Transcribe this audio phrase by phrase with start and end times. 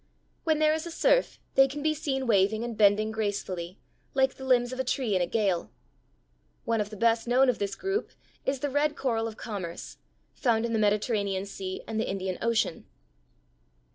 [0.45, 3.77] When there is a surf they can be seen waving and bending gracefully,
[4.15, 5.69] like the limbs of a tree in a gale.
[6.65, 8.09] One of the best known of this group
[8.43, 9.97] is the red coral of commerce,
[10.33, 12.87] found in the Mediterranean Sea and the Indian Ocean.